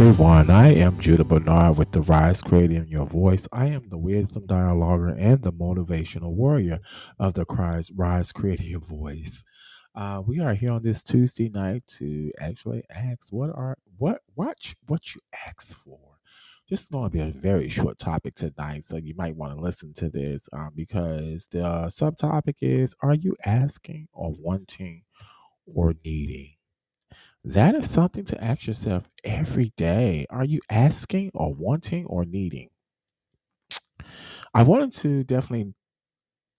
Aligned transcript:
everyone. 0.00 0.48
I 0.48 0.72
am 0.76 0.98
Judah 0.98 1.24
Bernard 1.24 1.76
with 1.76 1.92
the 1.92 2.00
Rise 2.00 2.40
Creating 2.40 2.88
Your 2.88 3.04
Voice. 3.04 3.46
I 3.52 3.66
am 3.66 3.90
the 3.90 3.98
wisdom 3.98 4.46
dialoguer 4.46 5.14
and 5.18 5.42
the 5.42 5.52
motivational 5.52 6.32
warrior 6.32 6.78
of 7.18 7.34
the 7.34 7.44
Rise, 7.44 7.90
Rise 7.90 8.32
Creating 8.32 8.68
Your 8.68 8.80
Voice. 8.80 9.44
Uh, 9.94 10.22
we 10.26 10.40
are 10.40 10.54
here 10.54 10.72
on 10.72 10.82
this 10.82 11.02
Tuesday 11.02 11.50
night 11.50 11.82
to 11.98 12.32
actually 12.40 12.82
ask 12.88 13.30
what 13.30 13.50
are 13.50 13.76
what 13.98 14.22
watch 14.34 14.74
what 14.86 15.14
you 15.14 15.20
ask 15.46 15.68
for. 15.68 16.00
This 16.70 16.84
is 16.84 16.88
going 16.88 17.04
to 17.04 17.10
be 17.10 17.20
a 17.20 17.30
very 17.30 17.68
short 17.68 17.98
topic 17.98 18.36
tonight, 18.36 18.84
so 18.86 18.96
you 18.96 19.14
might 19.14 19.36
want 19.36 19.54
to 19.54 19.62
listen 19.62 19.92
to 19.96 20.08
this 20.08 20.48
um, 20.54 20.70
because 20.74 21.46
the 21.50 21.90
subtopic 21.90 22.54
is: 22.62 22.94
Are 23.02 23.14
you 23.14 23.36
asking 23.44 24.08
or 24.14 24.32
wanting 24.38 25.02
or 25.66 25.92
needing? 26.02 26.54
That 27.44 27.74
is 27.74 27.90
something 27.90 28.24
to 28.26 28.42
ask 28.42 28.66
yourself 28.66 29.08
every 29.24 29.72
day. 29.76 30.26
Are 30.30 30.44
you 30.44 30.60
asking 30.70 31.30
or 31.34 31.54
wanting 31.54 32.06
or 32.06 32.24
needing? 32.24 32.68
I 34.54 34.62
wanted 34.62 34.92
to 35.00 35.24
definitely 35.24 35.74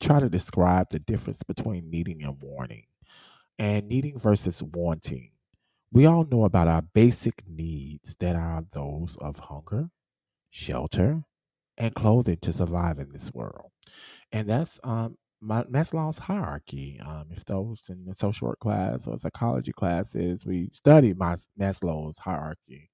try 0.02 0.20
to 0.20 0.30
describe 0.30 0.90
the 0.92 1.00
difference 1.00 1.44
between 1.44 1.90
needing 1.90 2.24
and 2.24 2.38
wanting, 2.42 2.86
and 3.60 3.88
needing 3.88 4.18
versus 4.20 4.64
wanting. 4.64 5.32
We 5.92 6.06
all 6.06 6.26
know 6.26 6.46
about 6.46 6.68
our 6.70 6.82
basic 6.82 7.48
needs 7.48 8.16
that 8.20 8.36
are 8.36 8.66
those 8.74 9.18
of 9.22 9.40
hunger, 9.40 9.90
shelter, 10.52 11.24
and 11.78 11.96
clothing 11.96 12.38
to 12.44 12.54
survive 12.54 13.00
in 13.00 13.12
this 13.12 13.34
world. 13.34 13.72
And 14.32 14.50
that's 14.50 14.80
um, 14.84 15.18
Maslow's 15.44 16.18
hierarchy. 16.20 17.00
Um, 17.06 17.28
if 17.32 17.46
those 17.46 17.90
in 17.90 18.06
the 18.06 18.16
social 18.16 18.48
work 18.50 18.60
class 18.60 19.08
or 19.08 19.18
psychology 19.18 19.72
classes, 19.72 20.46
we 20.46 20.70
study 20.72 21.14
Mas- 21.14 21.50
Maslow's 21.60 22.20
hierarchy. 22.20 22.90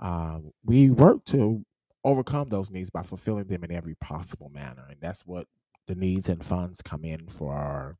Um, 0.00 0.52
we 0.64 0.90
work 0.90 1.24
to 1.26 1.64
overcome 2.04 2.48
those 2.48 2.70
needs 2.70 2.90
by 2.90 3.02
fulfilling 3.02 3.46
them 3.46 3.64
in 3.64 3.72
every 3.72 3.94
possible 3.96 4.50
manner, 4.50 4.86
and 4.88 5.00
that's 5.00 5.22
what 5.22 5.46
the 5.86 5.94
needs 5.94 6.28
and 6.28 6.44
funds 6.44 6.82
come 6.82 7.04
in 7.04 7.28
for 7.28 7.54
our 7.54 7.96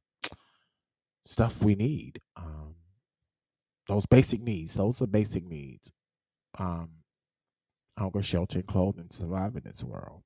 stuff 1.25 1.63
we 1.63 1.75
need. 1.75 2.21
Um, 2.37 2.75
those 3.89 4.07
basic 4.07 4.41
needs, 4.43 4.75
those 4.75 5.01
are 5.03 5.07
basic 5.07 5.45
needs. 5.45 5.91
Um, 6.59 6.91
hunger, 7.99 8.23
shelter, 8.23 8.59
and 8.61 8.69
clothing 8.69 9.09
survive 9.11 9.57
in 9.57 9.63
this 9.65 9.83
world. 9.85 10.23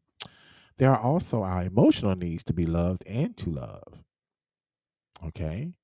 There 0.82 0.91
are 0.91 1.00
also 1.00 1.44
our 1.44 1.62
emotional 1.62 2.16
needs 2.16 2.43
to 2.43 2.53
be 2.53 2.66
loved 2.66 3.04
and 3.06 3.37
to 3.37 3.50
love. 3.50 4.03
Okay? 5.25 5.75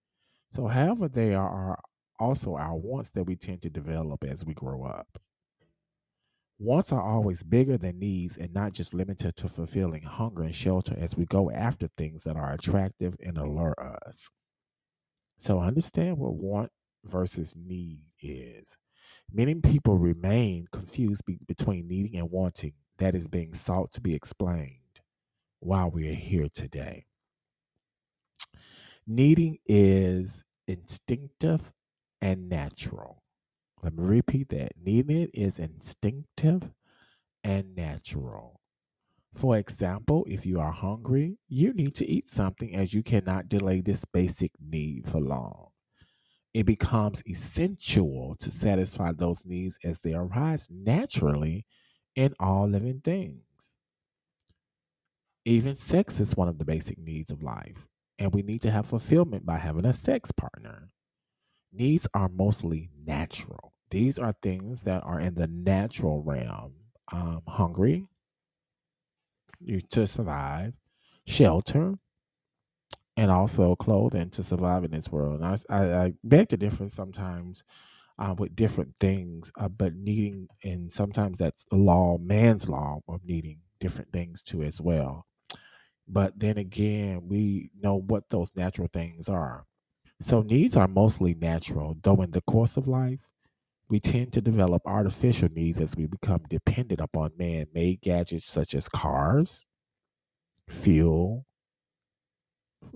So, 0.51 0.67
however, 0.67 1.07
they 1.07 1.37
are 1.37 1.79
also 2.19 2.57
our 2.57 2.75
wants 2.75 3.11
that 3.11 3.23
we 3.23 3.37
tend 3.37 3.63
to 3.63 3.71
develop 3.71 4.25
as 4.25 4.45
we 4.45 4.55
grow 4.55 4.83
up. 4.83 5.21
Wants 6.59 6.91
are 6.91 7.01
always 7.01 7.45
bigger 7.45 7.79
than 7.79 8.01
needs 8.01 8.37
and 8.37 8.53
not 8.53 8.73
just 8.73 8.93
limited 8.93 9.37
to 9.37 9.49
fulfilling 9.49 10.03
hunger 10.03 10.43
and 10.43 10.53
shelter 10.53 10.97
as 10.99 11.17
we 11.17 11.27
go 11.27 11.49
after 11.49 11.89
things 11.97 12.25
that 12.25 12.35
are 12.35 12.53
attractive 12.53 13.15
and 13.23 13.39
allure 13.39 13.77
us. 13.79 14.33
So, 15.37 15.61
understand 15.61 16.19
what 16.19 16.35
want 16.35 16.73
versus 17.05 17.55
need 17.57 18.03
is. 18.21 18.77
Many 19.33 19.55
people 19.55 19.97
remain 19.97 20.67
confused 20.73 21.25
be- 21.25 21.39
between 21.47 21.87
needing 21.87 22.19
and 22.19 22.33
wanting 22.33 22.73
that 22.97 23.15
is 23.15 23.29
being 23.29 23.55
sought 23.55 23.93
to 23.93 24.01
be 24.01 24.13
explained 24.13 24.78
while 25.61 25.91
we 25.91 26.09
are 26.11 26.15
here 26.15 26.49
today. 26.53 27.07
Needing 29.07 29.59
is 29.67 30.45
instinctive 30.67 31.73
and 32.21 32.49
natural. 32.49 33.23
Let 33.83 33.95
me 33.95 34.05
repeat 34.05 34.51
that. 34.51 34.73
Needing 34.83 35.29
is 35.35 35.59
instinctive 35.59 36.71
and 37.45 37.77
natural. 37.77 38.61
For 39.35 39.57
example, 39.57 40.27
if 40.29 40.47
you 40.47 40.61
are 40.61 40.73
hungry, 40.73 41.39
you 41.49 41.73
need 41.73 41.95
to 41.97 42.07
eat 42.07 42.31
something 42.31 42.75
as 42.75 42.95
you 42.95 43.03
cannot 43.03 43.49
delay 43.49 43.81
this 43.81 44.05
basic 44.13 44.53
need 44.61 45.09
for 45.09 45.21
long. 45.21 45.69
It 46.55 46.67
becomes 46.67 47.23
essential 47.29 48.37
to 48.41 48.51
satisfy 48.51 49.13
those 49.13 49.45
needs 49.47 49.79
as 49.85 50.01
they 50.01 50.15
arise 50.15 50.69
naturally 50.71 51.67
in 52.17 52.35
all 52.41 52.69
living 52.69 53.01
things. 53.05 53.48
Even 55.49 55.75
sex 55.75 56.21
is 56.21 56.37
one 56.37 56.49
of 56.49 56.59
the 56.59 56.65
basic 56.67 56.99
needs 56.99 57.33
of 57.33 57.43
life, 57.43 57.89
and 58.19 58.35
we 58.35 58.43
need 58.43 58.61
to 58.61 58.71
have 58.71 58.85
fulfillment 58.85 59.47
by 59.47 59.57
having 59.57 59.87
a 59.87 59.95
sex 59.95 60.31
partner. 60.31 60.91
Needs 61.73 62.07
are 62.13 62.29
mostly 62.29 62.91
natural. 63.07 63.73
These 63.91 64.19
are 64.19 64.35
things 64.43 64.83
that 64.83 65.03
are 65.05 65.19
in 65.19 65.37
the 65.37 65.47
natural 65.47 66.23
realm. 66.23 66.75
Um, 67.13 67.43
hungry, 67.49 68.07
you 69.61 69.81
to 69.93 70.07
survive, 70.07 70.75
shelter, 71.27 71.95
and 73.17 73.31
also 73.31 73.75
clothing 73.75 74.29
to 74.31 74.43
survive 74.43 74.85
in 74.85 74.91
this 74.91 75.11
world. 75.11 75.41
And 75.41 75.47
I, 75.47 75.57
I, 75.71 76.05
I 76.05 76.15
beg 76.25 76.51
to 76.51 76.59
differ 76.59 76.91
sometimes 76.91 77.65
uh, 78.19 78.35
with 78.39 78.57
different 78.57 78.97
things, 79.01 79.53
uh, 79.59 79.69
but 79.69 79.95
needing, 79.95 80.49
and 80.65 80.93
sometimes 80.93 81.39
that's 81.39 81.65
the 81.71 81.77
law, 81.77 82.19
man's 82.19 82.69
law 82.69 83.01
of 83.09 83.25
needing 83.25 83.61
different 83.81 84.13
things 84.13 84.43
too 84.43 84.63
as 84.63 84.81
well. 84.81 85.27
But 86.09 86.39
then 86.41 86.59
again, 86.59 87.29
we 87.29 87.71
know 87.81 87.97
what 87.97 88.31
those 88.31 88.53
natural 88.57 88.89
things 88.93 89.29
are. 89.29 89.67
So 90.21 90.43
needs 90.43 90.77
are 90.77 90.89
mostly 90.89 91.35
natural, 91.35 91.97
though 92.03 92.23
in 92.23 92.33
the 92.33 92.43
course 92.43 92.77
of 92.77 92.89
life, 92.89 93.31
we 93.89 94.01
tend 94.01 94.33
to 94.35 94.41
develop 94.41 94.83
artificial 94.87 95.49
needs 95.51 95.81
as 95.81 95.97
we 95.97 96.07
become 96.07 96.43
dependent 96.49 97.01
upon 97.01 97.33
man 97.39 97.67
made 97.75 98.01
gadgets 98.03 98.51
such 98.51 98.75
as 98.75 98.89
cars, 98.89 99.67
fuel, 100.69 101.47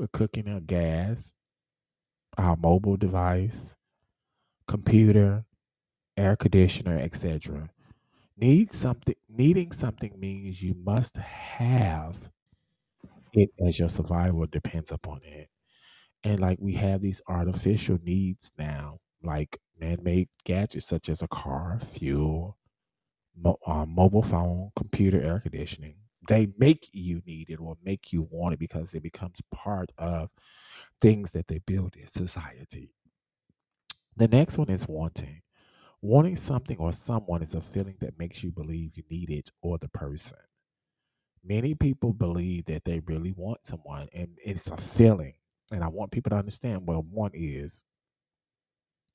uh, 0.01 0.07
cooking 0.13 0.49
or 0.49 0.61
gas, 0.61 1.33
our 2.39 2.57
mobile 2.57 2.97
device, 2.97 3.75
computer, 4.69 5.45
air 6.17 6.37
conditioner, 6.37 6.99
etc. 6.99 7.71
Need 8.37 8.73
something 8.75 9.17
needing 9.29 9.73
something 9.73 10.19
means 10.21 10.63
you 10.63 10.75
must 10.75 11.19
have 11.19 12.32
it 13.33 13.51
as 13.67 13.79
your 13.79 13.89
survival 13.89 14.47
depends 14.47 14.91
upon 14.93 15.21
it. 15.25 15.49
And 16.25 16.41
like 16.41 16.59
we 16.61 16.75
have 16.75 17.03
these 17.03 17.23
artificial 17.29 17.99
needs 18.03 18.53
now, 18.59 18.99
like 19.23 19.59
man-made 19.81 20.29
gadgets 20.45 20.87
such 20.87 21.09
as 21.09 21.23
a 21.23 21.29
car, 21.29 21.81
fuel, 21.83 22.59
mo- 23.37 23.59
uh, 23.67 23.87
mobile 23.87 24.23
phone, 24.23 24.71
computer, 24.77 25.21
air 25.23 25.41
conditioning. 25.41 25.97
They 26.29 26.49
make 26.59 26.89
you 26.93 27.23
need 27.27 27.51
it 27.51 27.61
or 27.61 27.77
make 27.85 28.13
you 28.13 28.29
want 28.31 28.55
it 28.55 28.61
because 28.61 28.95
it 28.95 29.03
becomes 29.03 29.41
part 29.53 29.91
of 29.99 30.31
things 31.01 31.33
that 31.33 31.49
they 31.49 31.59
build 31.61 31.97
in 31.97 32.07
society. 32.09 32.95
The 34.17 34.27
next 34.27 34.57
one 34.57 34.71
is 34.71 34.89
wanting. 34.89 35.43
Wanting 36.03 36.37
something 36.37 36.79
or 36.79 36.93
someone 36.93 37.43
is 37.43 37.55
a 37.55 37.61
feeling 37.61 37.97
that 38.01 38.19
makes 38.19 38.45
you 38.45 38.53
believe 38.53 38.97
you 38.97 39.05
need 39.11 39.31
it 39.31 39.51
or 39.63 39.79
the 39.79 39.89
person. 39.89 40.39
Many 41.45 41.75
people 41.75 42.13
believe 42.13 42.67
that 42.67 42.85
they 42.85 43.01
really 43.01 43.33
want 43.33 43.67
someone 43.67 44.09
and 44.13 44.39
it's 44.45 44.67
a 44.69 44.77
feeling. 44.77 45.35
And 45.73 45.83
I 45.83 45.89
want 45.89 46.13
people 46.13 46.31
to 46.31 46.37
understand 46.37 46.87
what 46.87 46.97
a 46.97 47.01
want 47.01 47.35
is. 47.35 47.85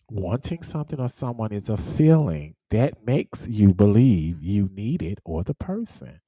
Wanting 0.10 0.64
something 0.64 1.00
or 1.00 1.10
someone 1.10 1.52
is 1.54 1.70
a 1.70 1.78
feeling 1.78 2.56
that 2.72 3.06
makes 3.06 3.48
you 3.48 3.74
believe 3.74 4.42
you 4.42 4.70
need 4.74 5.02
it 5.04 5.20
or 5.26 5.44
the 5.44 5.54
person. 5.54 6.22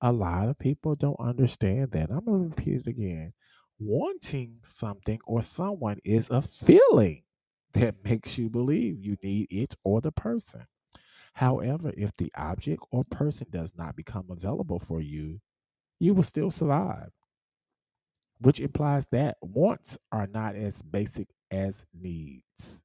A 0.00 0.12
lot 0.12 0.48
of 0.48 0.58
people 0.58 0.94
don't 0.94 1.20
understand 1.20 1.92
that. 1.92 2.10
I'm 2.10 2.24
going 2.24 2.42
to 2.42 2.56
repeat 2.56 2.82
it 2.82 2.86
again. 2.86 3.32
Wanting 3.80 4.58
something 4.62 5.20
or 5.26 5.42
someone 5.42 5.98
is 6.04 6.30
a 6.30 6.42
feeling 6.42 7.24
that 7.74 7.96
makes 8.04 8.38
you 8.38 8.50
believe 8.50 9.00
you 9.00 9.16
need 9.22 9.48
it 9.50 9.76
or 9.84 10.00
the 10.00 10.12
person. 10.12 10.66
However, 11.36 11.92
if 11.98 12.16
the 12.16 12.32
object 12.34 12.82
or 12.90 13.04
person 13.04 13.48
does 13.50 13.74
not 13.76 13.94
become 13.94 14.24
available 14.30 14.80
for 14.80 15.02
you, 15.02 15.40
you 16.00 16.14
will 16.14 16.22
still 16.22 16.50
survive, 16.50 17.10
which 18.40 18.58
implies 18.58 19.06
that 19.12 19.36
wants 19.42 19.98
are 20.10 20.26
not 20.26 20.56
as 20.56 20.80
basic 20.80 21.28
as 21.50 21.86
needs. 21.92 22.82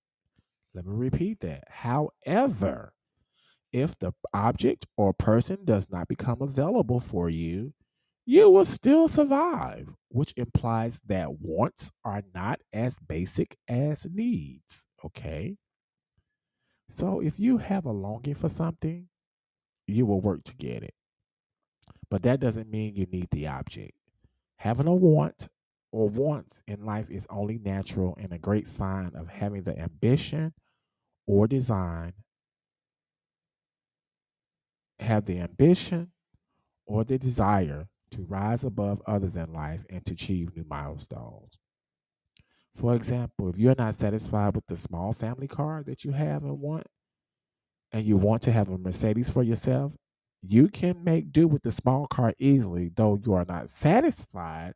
Let 0.74 0.86
me 0.86 0.94
repeat 0.94 1.40
that. 1.40 1.64
However, 1.70 2.92
if 3.72 3.98
the 4.00 4.12
object 4.34 4.86
or 4.98 5.14
person 5.14 5.60
does 5.64 5.90
not 5.90 6.10
become 6.10 6.42
available 6.42 7.00
for 7.00 7.30
you, 7.30 7.74
you 8.26 8.50
will 8.50 8.66
still 8.66 9.08
survive, 9.08 9.88
which 10.10 10.34
implies 10.36 11.00
that 11.08 11.40
wants 11.40 11.90
are 12.04 12.24
not 12.36 12.60
as 12.74 12.98
basic 13.08 13.56
as 13.70 14.06
needs. 14.12 14.88
Okay. 15.06 15.56
So 16.92 17.22
if 17.22 17.40
you 17.40 17.58
have 17.58 17.86
a 17.86 17.92
longing 17.92 18.36
for 18.36 18.50
something, 18.50 19.08
you 19.88 20.06
will 20.06 20.20
work 20.20 20.44
to 20.44 20.56
get 20.56 20.84
it. 20.84 20.94
But 22.10 22.24
that 22.24 22.42
doesn't 22.42 22.70
mean 22.70 22.96
you 22.96 23.06
need 23.06 23.30
the 23.32 23.48
object. 23.48 23.94
Having 24.58 24.88
a 24.88 24.94
want 24.94 25.48
or 25.94 26.10
wants 26.10 26.62
in 26.68 26.86
life 26.86 27.10
is 27.10 27.26
only 27.30 27.58
natural 27.58 28.18
and 28.20 28.34
a 28.34 28.38
great 28.38 28.68
sign 28.68 29.14
of 29.16 29.30
having 29.30 29.64
the 29.64 29.80
ambition 29.80 30.54
or 31.26 31.48
design 31.48 32.14
have 35.00 35.24
the 35.24 35.40
ambition 35.40 36.12
or 36.86 37.06
the 37.06 37.18
desire 37.18 37.88
to 38.12 38.24
rise 38.24 38.66
above 38.66 39.02
others 39.08 39.38
in 39.38 39.54
life 39.54 39.86
and 39.90 40.06
to 40.06 40.14
achieve 40.14 40.56
new 40.58 40.66
milestones. 40.70 41.61
For 42.76 42.96
example, 42.96 43.50
if 43.50 43.60
you're 43.60 43.76
not 43.78 43.96
satisfied 43.96 44.56
with 44.56 44.66
the 44.68 44.78
small 44.78 45.14
family 45.14 45.48
car 45.48 45.84
that 45.86 46.06
you 46.06 46.12
have 46.12 46.44
and 46.44 46.60
want, 46.60 46.88
and 47.92 48.06
you 48.06 48.18
want 48.18 48.42
to 48.44 48.52
have 48.52 48.70
a 48.70 48.78
Mercedes 48.78 49.30
for 49.30 49.44
yourself, 49.44 49.94
you 50.42 50.70
can 50.70 51.04
make 51.04 51.32
do 51.32 51.48
with 51.48 51.64
the 51.64 51.72
small 51.72 52.08
car 52.08 52.34
easily, 52.40 52.90
though 52.96 53.20
you 53.24 53.34
are 53.34 53.46
not 53.46 53.70
satisfied, 53.70 54.74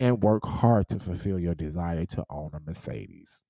and 0.00 0.22
work 0.22 0.44
hard 0.44 0.88
to 0.88 0.98
fulfill 0.98 1.38
your 1.38 1.54
desire 1.54 2.04
to 2.06 2.24
own 2.30 2.50
a 2.54 2.60
Mercedes. 2.60 3.42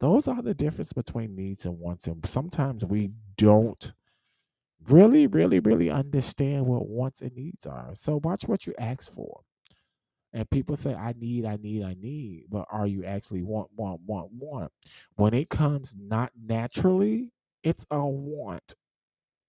Those 0.00 0.26
are 0.26 0.42
the 0.42 0.54
difference 0.54 0.92
between 0.92 1.36
needs 1.36 1.66
and 1.66 1.78
wants. 1.78 2.06
And 2.06 2.24
sometimes 2.26 2.84
we 2.84 3.10
don't 3.36 3.92
really, 4.88 5.26
really, 5.26 5.60
really 5.60 5.90
understand 5.90 6.66
what 6.66 6.88
wants 6.88 7.20
and 7.20 7.34
needs 7.36 7.66
are. 7.66 7.90
So 7.94 8.20
watch 8.22 8.48
what 8.48 8.66
you 8.66 8.74
ask 8.78 9.12
for. 9.12 9.42
And 10.32 10.48
people 10.50 10.76
say, 10.76 10.94
I 10.94 11.14
need, 11.18 11.44
I 11.44 11.56
need, 11.56 11.82
I 11.84 11.94
need. 12.00 12.46
But 12.48 12.66
are 12.70 12.86
you 12.86 13.04
actually 13.04 13.42
want, 13.42 13.68
want, 13.76 14.00
want, 14.06 14.32
want? 14.32 14.72
When 15.16 15.34
it 15.34 15.50
comes 15.50 15.94
not 15.98 16.32
naturally, 16.42 17.32
it's 17.62 17.84
a 17.90 18.04
want. 18.04 18.74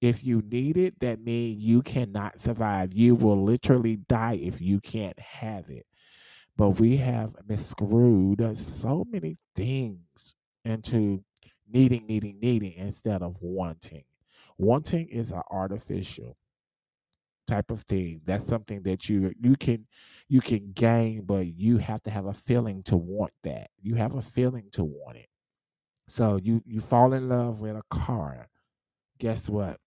If 0.02 0.26
you 0.26 0.42
need 0.42 0.76
it, 0.76 1.00
that 1.00 1.22
means 1.22 1.64
you 1.64 1.82
cannot 1.82 2.38
survive. 2.38 2.94
You 2.94 3.16
will 3.16 3.42
literally 3.42 3.98
die 4.10 4.40
if 4.42 4.60
you 4.60 4.82
can't 4.82 5.18
have 5.18 5.70
it. 5.70 5.86
But 6.58 6.80
we 6.82 6.98
have 6.98 7.34
miscrewed 7.48 8.58
so 8.58 9.06
many 9.10 9.38
things 9.56 10.36
into 10.66 11.24
needing, 11.72 12.06
needing, 12.06 12.40
needing 12.42 12.74
instead 12.74 13.22
of 13.22 13.38
wanting. 13.40 14.04
Wanting 14.58 15.08
is 15.08 15.32
an 15.32 15.42
artificial 15.50 16.38
type 17.48 17.72
of 17.72 17.82
thing. 17.82 18.22
That's 18.26 18.46
something 18.46 18.84
that 18.84 19.10
you 19.10 19.34
you 19.40 19.56
can 19.56 19.88
you 20.30 20.42
can 20.42 20.72
gain, 20.74 21.24
but 21.26 21.48
you 21.48 21.78
have 21.78 22.02
to 22.04 22.10
have 22.12 22.26
a 22.26 22.34
feeling 22.34 22.84
to 22.84 22.98
want 22.98 23.32
that. 23.44 23.70
You 23.82 23.96
have 23.96 24.16
a 24.16 24.22
feeling 24.22 24.70
to 24.74 24.84
want 24.84 25.18
it. 25.18 25.28
So 26.08 26.40
you 26.42 26.62
you 26.66 26.82
fall 26.82 27.14
in 27.14 27.30
love 27.30 27.62
with 27.62 27.76
a 27.76 27.84
car. 27.90 28.48
Guess 29.20 29.50
what? 29.50 29.78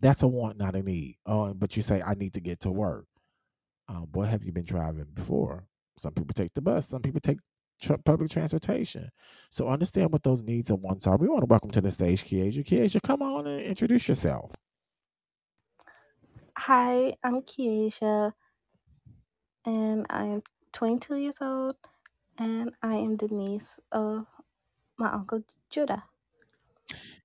That's 0.00 0.22
a 0.22 0.28
want, 0.28 0.58
not 0.58 0.76
a 0.76 0.82
need. 0.82 1.16
Oh, 1.26 1.54
but 1.54 1.76
you 1.76 1.82
say 1.82 2.02
I 2.02 2.14
need 2.14 2.34
to 2.34 2.40
get 2.40 2.60
to 2.60 2.70
work. 2.70 3.06
Um, 3.88 4.08
what 4.12 4.28
have 4.28 4.44
you 4.44 4.52
been 4.52 4.64
driving 4.64 5.06
before? 5.14 5.66
Some 5.98 6.12
people 6.14 6.34
take 6.34 6.54
the 6.54 6.62
bus. 6.62 6.88
Some 6.88 7.02
people 7.02 7.20
take 7.20 7.38
tr- 7.82 7.94
public 8.04 8.30
transportation. 8.30 9.10
So 9.50 9.68
understand 9.68 10.12
what 10.12 10.22
those 10.22 10.42
needs 10.42 10.70
and 10.70 10.82
wants 10.82 11.06
are. 11.06 11.16
We 11.16 11.28
want 11.28 11.42
to 11.42 11.46
welcome 11.46 11.70
to 11.72 11.80
the 11.80 11.90
stage, 11.90 12.24
Kiesia. 12.24 12.64
Kiesia, 12.64 13.02
come 13.02 13.22
on 13.22 13.46
and 13.46 13.60
introduce 13.60 14.08
yourself. 14.08 14.52
Hi, 16.64 17.14
I'm 17.24 17.40
Kiesia, 17.40 18.34
and 19.64 20.06
I'm 20.10 20.42
22 20.74 21.16
years 21.16 21.34
old, 21.40 21.74
and 22.36 22.72
I 22.82 22.96
am 22.96 23.16
the 23.16 23.28
niece 23.28 23.80
of 23.92 24.26
my 24.98 25.10
uncle 25.10 25.42
Judah. 25.70 26.04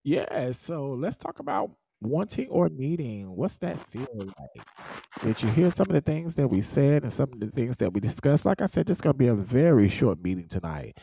Yeah, 0.05 0.51
so 0.51 0.91
let's 0.93 1.17
talk 1.17 1.39
about 1.39 1.71
wanting 1.99 2.47
or 2.47 2.69
needing. 2.69 3.35
What's 3.35 3.57
that 3.57 3.77
feel 3.77 4.07
like? 4.15 4.65
Did 5.21 5.43
you 5.43 5.49
hear 5.49 5.69
some 5.69 5.87
of 5.89 5.93
the 5.93 6.01
things 6.01 6.35
that 6.35 6.47
we 6.47 6.61
said 6.61 7.03
and 7.03 7.11
some 7.11 7.33
of 7.33 7.39
the 7.41 7.51
things 7.51 7.75
that 7.75 7.91
we 7.91 7.99
discussed? 7.99 8.45
Like 8.45 8.61
I 8.61 8.67
said, 8.67 8.85
this 8.85 8.99
is 8.99 9.01
gonna 9.01 9.15
be 9.15 9.27
a 9.27 9.35
very 9.35 9.89
short 9.89 10.23
meeting 10.23 10.47
tonight. 10.47 10.97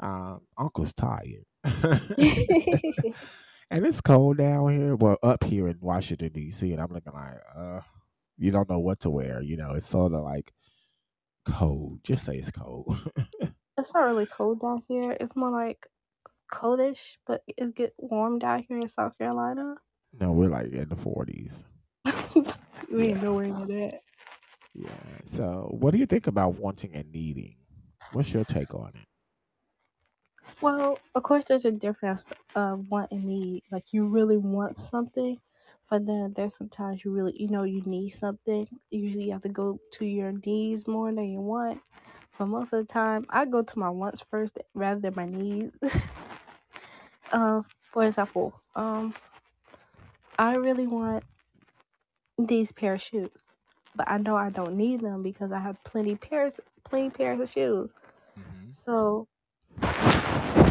Um, 0.00 0.40
Uncle's 0.56 0.94
tired. 0.94 1.44
and 3.70 3.86
it's 3.86 4.00
cold 4.00 4.38
down 4.38 4.68
here. 4.68 4.96
Well, 4.96 5.18
up 5.22 5.44
here 5.44 5.68
in 5.68 5.78
Washington 5.80 6.32
D.C., 6.32 6.72
and 6.72 6.80
I'm 6.80 6.92
looking 6.92 7.12
like, 7.12 7.38
uh, 7.54 7.80
you 8.38 8.50
don't 8.50 8.68
know 8.68 8.78
what 8.78 9.00
to 9.00 9.10
wear. 9.10 9.42
You 9.42 9.56
know, 9.56 9.72
it's 9.72 9.88
sort 9.88 10.12
of 10.12 10.22
like 10.22 10.52
cold. 11.44 12.00
Just 12.04 12.24
say 12.24 12.36
it's 12.36 12.50
cold. 12.50 12.96
it's 13.78 13.94
not 13.94 14.04
really 14.04 14.26
cold 14.26 14.60
down 14.60 14.82
here. 14.88 15.16
It's 15.18 15.34
more 15.34 15.50
like 15.50 15.86
coldish, 16.52 17.00
but 17.26 17.42
it 17.46 17.74
get 17.74 17.92
warm 17.98 18.38
down 18.38 18.64
here 18.68 18.78
in 18.78 18.88
South 18.88 19.16
Carolina. 19.18 19.74
No, 20.18 20.32
we're 20.32 20.48
like 20.48 20.72
in 20.72 20.88
the 20.88 20.96
forties. 20.96 21.64
we 22.04 22.14
yeah. 22.90 23.04
ain't 23.10 23.22
nowhere 23.22 23.46
near 23.46 23.90
that. 23.90 24.00
Yeah. 24.74 24.90
So, 25.24 25.74
what 25.78 25.92
do 25.92 25.98
you 25.98 26.06
think 26.06 26.26
about 26.26 26.58
wanting 26.58 26.94
and 26.94 27.10
needing? 27.10 27.56
What's 28.12 28.32
your 28.32 28.44
take 28.44 28.74
on 28.74 28.92
it? 28.94 29.06
Well, 30.60 30.98
of 31.14 31.22
course, 31.22 31.44
there's 31.44 31.64
a 31.64 31.70
difference 31.70 32.26
of 32.54 32.90
want 32.90 33.12
and 33.12 33.24
need. 33.24 33.64
Like, 33.70 33.92
you 33.92 34.06
really 34.06 34.36
want 34.38 34.78
something, 34.78 35.38
but 35.90 36.06
then 36.06 36.32
there's 36.34 36.54
sometimes 36.56 37.04
you 37.04 37.12
really, 37.12 37.34
you 37.36 37.48
know, 37.48 37.64
you 37.64 37.82
need 37.82 38.10
something. 38.10 38.66
Usually, 38.90 39.24
you 39.24 39.32
have 39.32 39.42
to 39.42 39.48
go 39.48 39.78
to 39.92 40.06
your 40.06 40.32
needs 40.44 40.86
more 40.86 41.12
than 41.12 41.26
you 41.30 41.40
want. 41.40 41.80
But 42.38 42.46
most 42.46 42.72
of 42.72 42.86
the 42.86 42.92
time, 42.92 43.26
I 43.30 43.44
go 43.44 43.62
to 43.62 43.78
my 43.78 43.90
wants 43.90 44.22
first 44.30 44.58
rather 44.74 45.00
than 45.00 45.14
my 45.14 45.26
needs. 45.26 45.76
uh, 47.32 47.62
for 47.92 48.04
example, 48.04 48.54
um, 48.74 49.14
I 50.38 50.54
really 50.56 50.86
want 50.86 51.24
these 52.38 52.72
pair 52.72 52.94
of 52.94 53.02
shoes, 53.02 53.44
but 53.94 54.08
I 54.10 54.18
know 54.18 54.36
I 54.36 54.50
don't 54.50 54.76
need 54.76 55.00
them 55.00 55.22
because 55.22 55.52
I 55.52 55.58
have 55.58 55.82
plenty 55.84 56.16
pairs, 56.16 56.60
plenty 56.84 57.10
pairs 57.10 57.40
of 57.40 57.50
shoes. 57.50 57.94
Mm-hmm. 58.38 58.70
So 58.70 59.28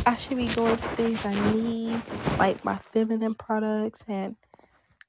I 0.05 0.15
should 0.15 0.37
be 0.37 0.47
going 0.47 0.77
to 0.77 0.83
things 0.89 1.25
I 1.25 1.33
need, 1.53 2.01
like 2.37 2.63
my 2.63 2.77
feminine 2.77 3.35
products 3.35 4.03
and 4.07 4.35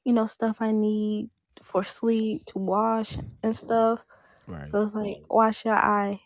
you 0.04 0.12
know 0.12 0.26
stuff 0.26 0.58
I 0.60 0.72
need 0.72 1.30
for 1.62 1.84
sleep 1.84 2.46
to 2.46 2.58
wash 2.58 3.16
and 3.42 3.54
stuff. 3.56 4.04
Right. 4.46 4.66
So 4.68 4.82
it's 4.82 4.94
like, 4.94 5.18
why 5.28 5.50
should 5.50 5.72
I? 5.72 6.20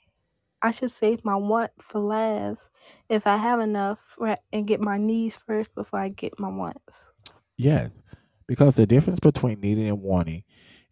I 0.62 0.72
should 0.72 0.90
save 0.90 1.24
my 1.24 1.36
want 1.36 1.72
for 1.80 2.00
last 2.00 2.70
if 3.08 3.26
I 3.26 3.36
have 3.36 3.60
enough 3.60 4.16
right, 4.18 4.38
and 4.52 4.66
get 4.66 4.80
my 4.80 4.98
needs 4.98 5.36
first 5.36 5.74
before 5.74 6.00
I 6.00 6.08
get 6.08 6.38
my 6.38 6.48
wants. 6.48 7.12
Yes, 7.56 8.02
because 8.46 8.74
the 8.74 8.86
difference 8.86 9.20
between 9.20 9.60
needing 9.60 9.88
and 9.88 10.02
wanting, 10.02 10.44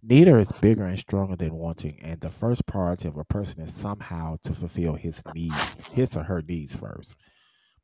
neither 0.03 0.39
is 0.39 0.53
bigger 0.53 0.85
and 0.85 0.99
stronger 0.99 1.37
than 1.37 1.55
wanting, 1.55 1.99
and 2.01 2.21
the 2.21 2.31
first 2.31 2.67
priority 2.67 3.09
of 3.09 3.17
a 3.17 3.25
person 3.25 3.61
is 3.63 3.73
somehow 3.73 4.37
to 4.45 4.53
fulfill 4.53 4.95
his 4.95 5.23
needs, 5.35 5.77
his 5.93 6.17
or 6.17 6.23
her 6.23 6.43
needs 6.43 6.75
first. 6.75 7.19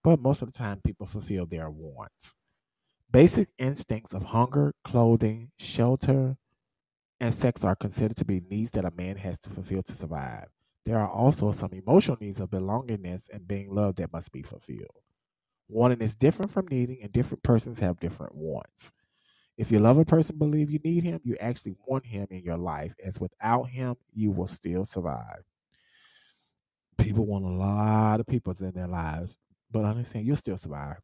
But 0.05 0.21
most 0.21 0.43
of 0.43 0.53
the 0.53 0.59
time, 0.59 0.83
people 0.85 1.07
fulfill 1.07 1.47
their 1.47 1.71
wants. 1.71 2.35
Basic 3.11 3.49
instincts 3.59 4.13
of 4.13 4.23
hunger, 4.23 4.75
clothing, 4.85 5.51
shelter, 5.59 6.37
and 7.21 7.33
sex 7.33 7.65
are 7.65 7.75
considered 7.75 8.17
to 8.19 8.25
be 8.25 8.41
needs 8.51 8.71
that 8.73 8.85
a 8.85 8.91
man 8.91 9.17
has 9.17 9.39
to 9.41 9.51
fulfill 9.51 9.83
to 9.83 9.93
survive. 9.93 10.49
There 10.85 10.99
are 10.99 11.09
also 11.09 11.51
some 11.53 11.73
emotional 11.73 12.19
needs 12.21 12.41
of 12.41 12.51
belongingness 12.51 13.31
and 13.33 13.49
being 13.49 13.75
loved 13.75 13.97
that 13.97 14.13
must 14.13 14.31
be 14.31 14.43
fulfilled. 14.43 15.01
Wanting 15.69 16.03
is 16.03 16.15
different 16.15 16.51
from 16.51 16.69
needing, 16.69 16.99
and 17.03 17.11
different 17.11 17.43
persons 17.43 17.79
have 17.79 17.99
different 17.99 18.35
wants. 18.35 18.93
If 19.57 19.73
you 19.73 19.79
love 19.79 19.97
a 19.97 20.05
person, 20.05 20.37
believe 20.37 20.71
you 20.71 20.81
need 20.85 21.05
him, 21.05 21.21
you 21.25 21.37
actually 21.41 21.77
want 21.87 22.05
him 22.05 22.27
in 22.31 22.43
your 22.43 22.59
life, 22.59 22.95
as 23.03 23.19
without 23.19 23.69
him, 23.69 23.95
you 24.13 24.33
will 24.33 24.49
still 24.49 24.85
survive. 24.85 25.45
People 26.99 27.25
want 27.25 27.47
a 27.47 27.49
lot 27.49 28.21
of 28.21 28.27
people 28.27 28.55
in 28.61 28.73
their 28.73 28.89
lives, 28.89 29.39
but 29.75 29.85
understand 29.85 30.27
you'll 30.27 30.37
still 30.37 30.57
survive 30.57 30.99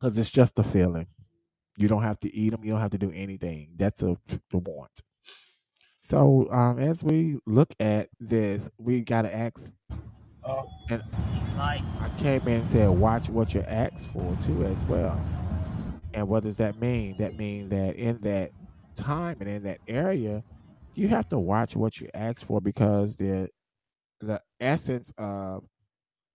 because 0.00 0.18
it's 0.18 0.30
just 0.30 0.58
a 0.58 0.64
feeling. 0.64 1.06
You 1.78 1.88
don't 1.88 2.02
have 2.02 2.20
to 2.20 2.34
eat 2.34 2.50
them. 2.50 2.64
You 2.64 2.72
don't 2.72 2.80
have 2.80 2.90
to 2.90 2.98
do 2.98 3.12
anything. 3.14 3.74
That's 3.76 4.02
a 4.02 4.16
the 4.50 4.58
want. 4.58 4.90
So 6.00 6.50
um, 6.52 6.80
as 6.80 7.04
we 7.04 7.38
look 7.46 7.72
at 7.80 8.08
this, 8.20 8.68
we 8.78 9.02
got 9.02 9.22
to 9.22 9.34
ask. 9.34 9.70
Uh, 10.44 10.64
and 10.90 11.02
I 11.56 12.10
came 12.18 12.42
in 12.48 12.54
and 12.58 12.68
said, 12.68 12.90
watch 12.90 13.28
what 13.28 13.54
you 13.54 13.62
ask 13.62 14.08
for 14.08 14.36
too 14.42 14.64
as 14.66 14.84
well. 14.86 15.20
And 16.14 16.28
what 16.28 16.42
does 16.42 16.56
that 16.56 16.80
mean? 16.80 17.16
That 17.18 17.36
means 17.36 17.70
that 17.70 17.96
in 17.96 18.20
that 18.22 18.50
time 18.96 19.36
and 19.40 19.48
in 19.48 19.62
that 19.62 19.80
area, 19.86 20.42
you 20.94 21.08
have 21.08 21.28
to 21.28 21.38
watch 21.38 21.76
what 21.76 22.00
you 22.00 22.08
ask 22.12 22.44
for 22.44 22.60
because 22.60 23.16
the 23.16 23.48
the 24.20 24.40
essence 24.60 25.12
of 25.18 25.64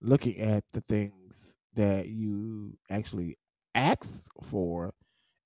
looking 0.00 0.38
at 0.38 0.64
the 0.72 0.80
things 0.82 1.56
that 1.74 2.08
you 2.08 2.76
actually 2.90 3.36
ask 3.74 4.28
for 4.42 4.92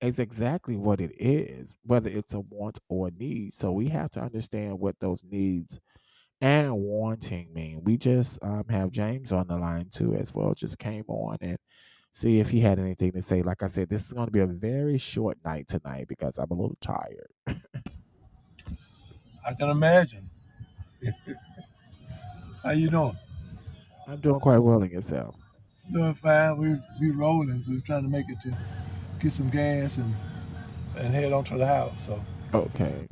is 0.00 0.18
exactly 0.18 0.76
what 0.76 1.00
it 1.00 1.12
is, 1.18 1.76
whether 1.84 2.10
it's 2.10 2.34
a 2.34 2.40
want 2.40 2.78
or 2.88 3.08
a 3.08 3.10
need. 3.12 3.54
So 3.54 3.70
we 3.72 3.88
have 3.88 4.10
to 4.12 4.20
understand 4.20 4.78
what 4.80 4.98
those 5.00 5.22
needs 5.24 5.78
and 6.40 6.72
wanting 6.74 7.52
mean. 7.54 7.82
We 7.84 7.96
just 7.96 8.38
um, 8.42 8.64
have 8.68 8.90
James 8.90 9.30
on 9.30 9.46
the 9.46 9.56
line 9.56 9.88
too, 9.90 10.14
as 10.14 10.34
well. 10.34 10.54
Just 10.54 10.78
came 10.78 11.04
on 11.06 11.38
and 11.40 11.56
see 12.10 12.40
if 12.40 12.50
he 12.50 12.60
had 12.60 12.80
anything 12.80 13.12
to 13.12 13.22
say. 13.22 13.42
Like 13.42 13.62
I 13.62 13.68
said, 13.68 13.88
this 13.88 14.04
is 14.04 14.12
going 14.12 14.26
to 14.26 14.32
be 14.32 14.40
a 14.40 14.46
very 14.46 14.98
short 14.98 15.38
night 15.44 15.68
tonight 15.68 16.06
because 16.08 16.38
I'm 16.38 16.50
a 16.50 16.54
little 16.54 16.76
tired. 16.80 17.30
I 19.46 19.54
can 19.54 19.70
imagine. 19.70 20.28
How 22.64 22.72
you 22.72 22.90
doing? 22.90 23.16
I'm 24.06 24.20
doing 24.20 24.40
quite 24.40 24.58
well 24.58 24.82
in 24.82 24.90
yourself. 24.90 25.36
Doing 25.92 26.14
fine. 26.14 26.56
We 26.58 26.76
we 27.00 27.10
rolling, 27.10 27.60
so 27.62 27.72
we're 27.72 27.80
trying 27.80 28.04
to 28.04 28.08
make 28.08 28.28
it 28.30 28.40
to 28.42 28.56
get 29.18 29.32
some 29.32 29.48
gas 29.48 29.98
and 29.98 30.14
and 30.96 31.12
head 31.14 31.32
on 31.32 31.44
to 31.44 31.58
the 31.58 31.66
house. 31.66 32.06
So 32.06 32.20
Okay. 32.54 33.06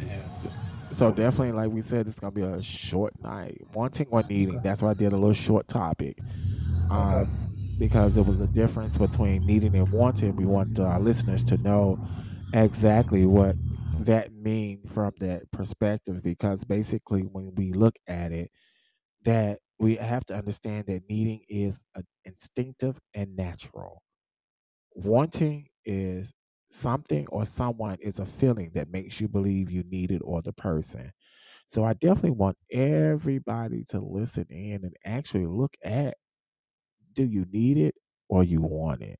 yeah, 0.00 0.34
So, 0.34 0.50
so 0.92 1.12
definitely, 1.12 1.52
like 1.52 1.70
we 1.70 1.82
said, 1.82 2.06
it's 2.06 2.18
gonna 2.18 2.32
be 2.32 2.42
a 2.42 2.62
short 2.62 3.12
night. 3.22 3.58
Wanting 3.74 4.08
or 4.10 4.22
needing. 4.28 4.60
That's 4.62 4.82
why 4.82 4.90
I 4.90 4.94
did 4.94 5.12
a 5.12 5.16
little 5.16 5.32
short 5.32 5.68
topic. 5.68 6.18
Um, 6.90 7.22
okay, 7.22 7.30
because 7.78 8.14
there 8.14 8.24
was 8.24 8.40
a 8.40 8.48
difference 8.48 8.98
between 8.98 9.46
needing 9.46 9.74
and 9.76 9.90
wanting. 9.90 10.36
We 10.36 10.46
want 10.46 10.78
our 10.78 11.00
listeners 11.00 11.44
to 11.44 11.58
know 11.58 11.98
exactly 12.52 13.26
what 13.26 13.56
that 14.00 14.32
means 14.32 14.92
from 14.94 15.12
that 15.20 15.50
perspective. 15.52 16.22
Because 16.22 16.64
basically, 16.64 17.22
when 17.22 17.54
we 17.54 17.72
look 17.72 17.96
at 18.08 18.32
it, 18.32 18.50
that 19.24 19.60
we 19.80 19.96
have 19.96 20.26
to 20.26 20.34
understand 20.36 20.86
that 20.88 21.08
needing 21.10 21.42
is 21.48 21.82
instinctive 22.26 23.00
and 23.14 23.36
natural. 23.36 24.02
Wanting 24.94 25.68
is 25.84 26.32
something 26.70 27.26
or 27.28 27.44
someone 27.44 27.98
is 28.00 28.18
a 28.18 28.26
feeling 28.26 28.72
that 28.74 28.90
makes 28.90 29.20
you 29.20 29.28
believe 29.28 29.70
you 29.70 29.84
need 29.84 30.12
it 30.12 30.22
or 30.24 30.42
the 30.42 30.52
person. 30.52 31.10
So 31.68 31.84
I 31.84 31.94
definitely 31.94 32.32
want 32.32 32.58
everybody 32.72 33.84
to 33.90 34.00
listen 34.00 34.46
in 34.50 34.84
and 34.84 34.94
actually 35.04 35.46
look 35.46 35.76
at 35.84 36.16
do 37.14 37.24
you 37.24 37.46
need 37.52 37.78
it 37.78 37.94
or 38.28 38.44
you 38.44 38.60
want 38.60 39.02
it? 39.02 39.18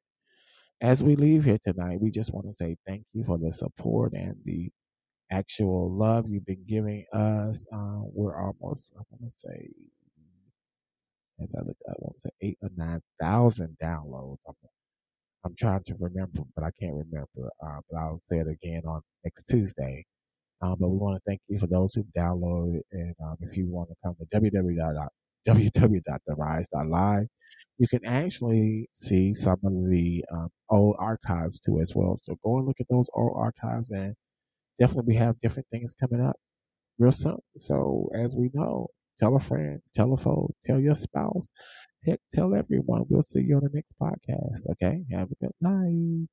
As 0.80 1.02
we 1.04 1.16
leave 1.16 1.44
here 1.44 1.58
tonight, 1.64 2.00
we 2.00 2.10
just 2.10 2.32
want 2.34 2.46
to 2.48 2.54
say 2.54 2.76
thank 2.86 3.04
you 3.12 3.24
for 3.24 3.38
the 3.38 3.52
support 3.52 4.14
and 4.14 4.36
the 4.44 4.70
actual 5.30 5.90
love 5.92 6.28
you've 6.28 6.46
been 6.46 6.64
giving 6.66 7.06
us. 7.12 7.66
Uh, 7.72 8.00
we're 8.04 8.36
almost, 8.36 8.94
I 8.98 9.02
want 9.10 9.24
to 9.24 9.30
say, 9.30 9.70
as 11.42 11.54
I 11.56 11.60
look, 11.62 11.76
I 11.88 11.92
want 11.98 12.16
to 12.16 12.20
say 12.22 12.30
eight 12.42 12.58
or 12.62 12.70
nine 12.76 13.00
thousand 13.20 13.76
downloads. 13.82 14.38
I'm, 14.48 14.54
I'm 15.44 15.54
trying 15.58 15.82
to 15.84 15.94
remember, 16.00 16.42
but 16.56 16.64
I 16.64 16.70
can't 16.80 16.94
remember. 16.96 17.50
Uh, 17.64 17.80
but 17.90 17.98
I'll 17.98 18.20
say 18.30 18.38
it 18.40 18.48
again 18.48 18.82
on 18.86 19.00
next 19.24 19.44
Tuesday. 19.48 20.04
Um, 20.62 20.76
but 20.80 20.88
we 20.90 20.96
want 20.98 21.16
to 21.16 21.22
thank 21.26 21.40
you 21.48 21.58
for 21.58 21.66
those 21.68 21.94
who 21.94 22.04
downloaded. 22.16 22.80
And 22.92 23.14
um, 23.24 23.36
if 23.40 23.56
you 23.56 23.66
want 23.68 23.88
to 23.90 23.96
come 24.04 24.14
to 24.16 24.26
www.www.therise.live, 24.40 27.26
you 27.78 27.88
can 27.88 28.04
actually 28.06 28.88
see 28.94 29.32
some 29.32 29.58
of 29.64 29.72
the 29.90 30.24
um, 30.32 30.48
old 30.70 30.96
archives 30.98 31.60
too 31.60 31.80
as 31.80 31.94
well. 31.94 32.16
So 32.16 32.36
go 32.44 32.58
and 32.58 32.66
look 32.66 32.80
at 32.80 32.86
those 32.90 33.08
old 33.14 33.32
archives 33.36 33.90
and 33.90 34.14
definitely 34.80 35.14
we 35.14 35.16
have 35.16 35.40
different 35.40 35.66
things 35.72 35.94
coming 35.98 36.24
up 36.24 36.36
real 36.98 37.12
soon. 37.12 37.38
So 37.58 38.10
as 38.14 38.34
we 38.36 38.50
know, 38.54 38.88
tell 39.20 39.36
a 39.36 39.40
friend, 39.40 39.80
tell 39.94 40.12
a 40.12 40.16
foe, 40.16 40.50
tell 40.66 40.80
your 40.80 40.96
spouse, 40.96 41.52
heck, 42.04 42.18
tell 42.34 42.52
everyone. 42.54 43.04
We'll 43.08 43.22
see 43.22 43.42
you 43.42 43.54
on 43.56 43.62
the 43.62 43.70
next 43.72 43.92
podcast. 44.00 44.68
Okay. 44.72 45.04
Have 45.12 45.28
a 45.30 45.36
good 45.44 45.54
night. 45.60 46.28